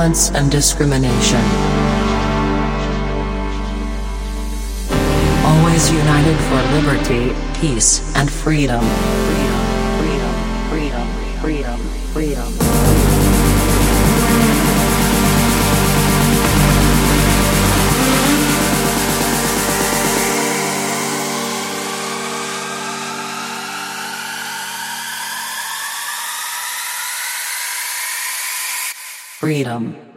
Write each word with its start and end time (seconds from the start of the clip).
violence 0.00 0.30
and 0.30 0.50
discrimination. 0.50 1.40
Always 5.44 5.92
united 5.92 6.38
for 6.48 6.62
liberty, 6.72 7.34
peace, 7.60 8.16
and 8.16 8.30
freedom. 8.32 9.19
freedom. 29.40 30.09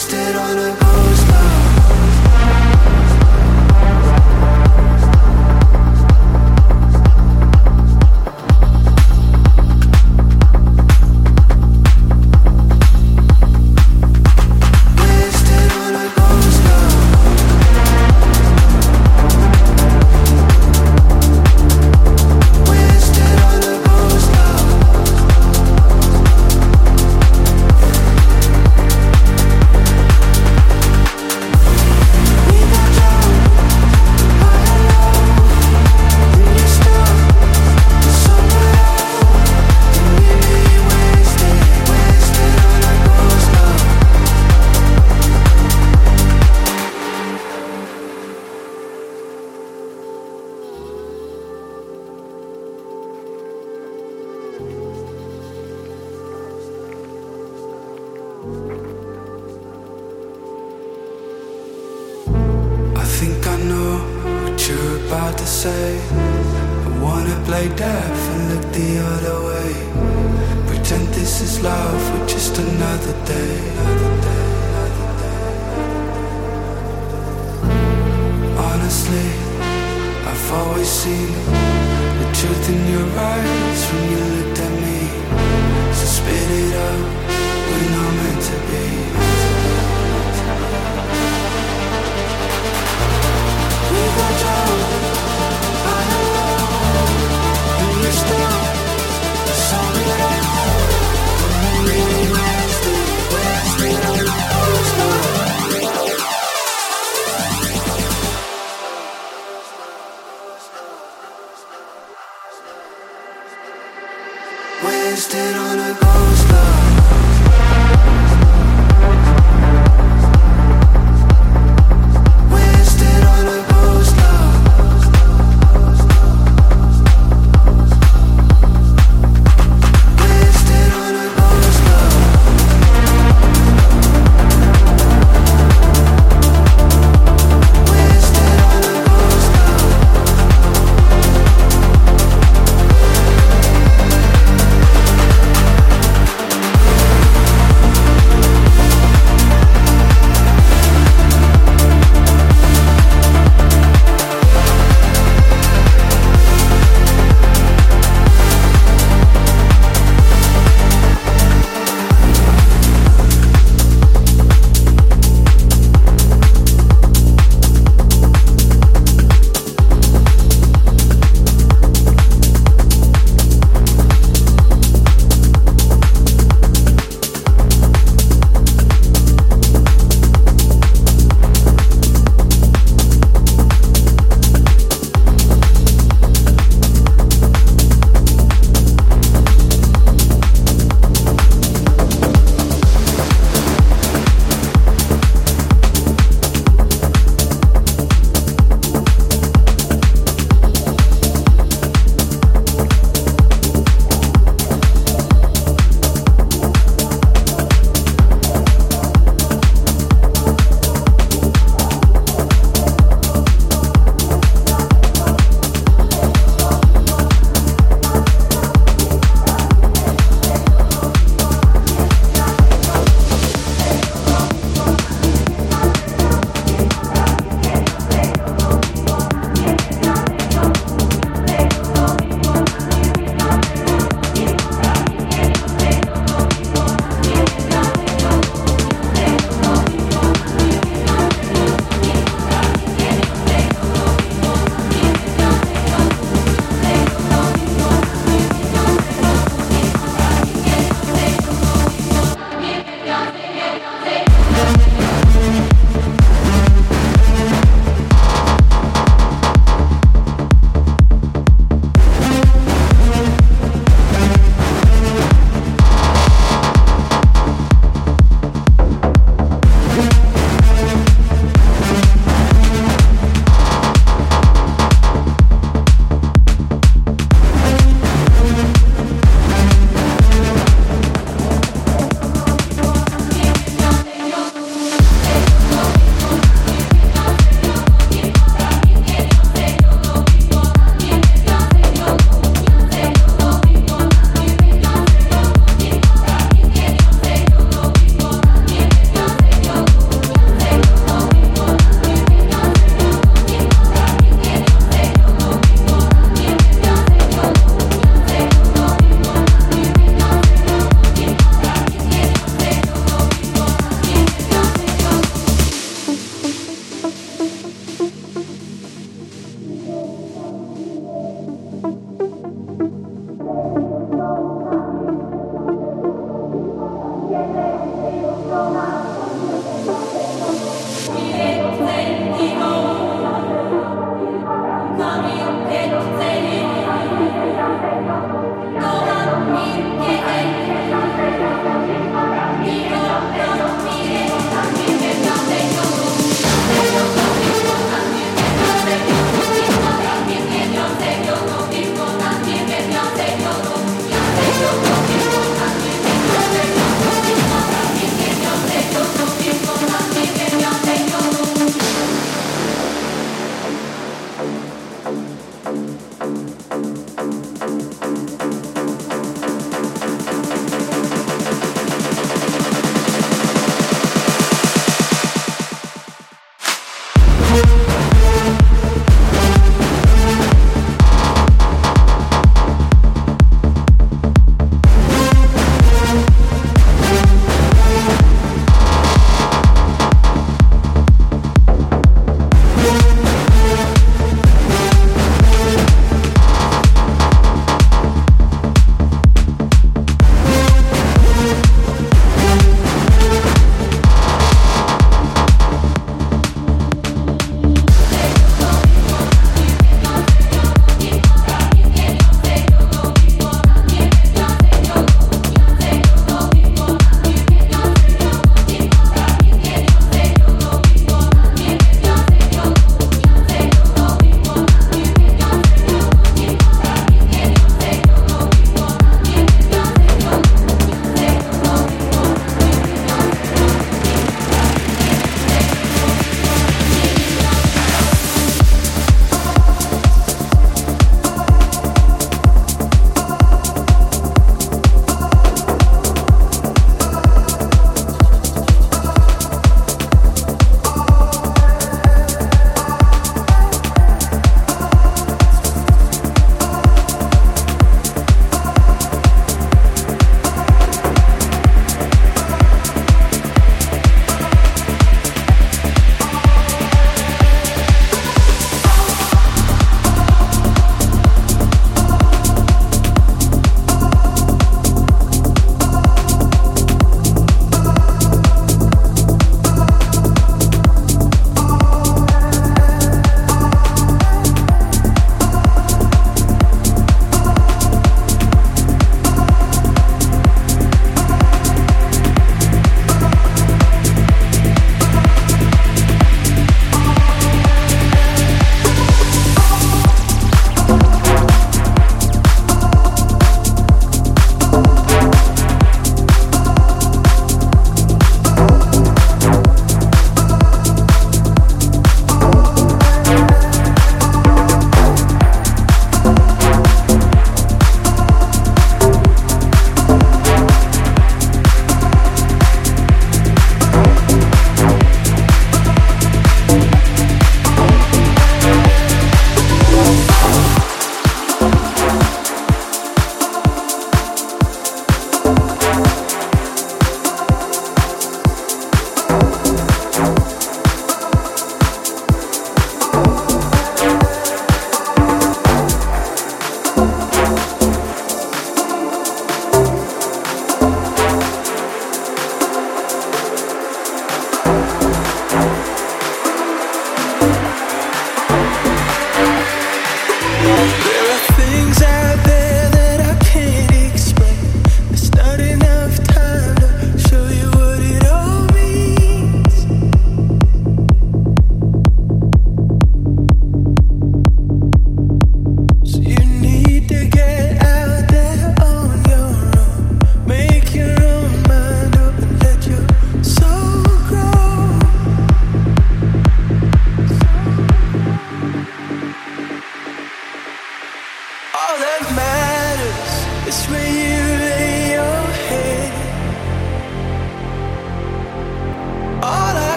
Wasted 0.00 0.34
on 0.34 0.58
a 0.58 0.89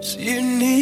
So 0.00 0.20
you 0.20 0.40
need 0.40 0.77